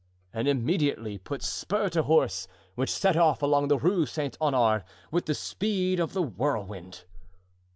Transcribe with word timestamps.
and 0.33 0.47
immediately 0.47 1.19
put 1.19 1.43
spur 1.43 1.87
to 1.87 2.01
horse, 2.01 2.47
which 2.73 2.89
set 2.91 3.15
off 3.15 3.43
along 3.43 3.67
the 3.67 3.77
Rue 3.77 4.07
Saint 4.07 4.35
Honore 4.41 4.83
with 5.11 5.27
the 5.27 5.35
speed 5.35 5.99
of 5.99 6.13
the 6.13 6.23
whirlwind. 6.23 7.03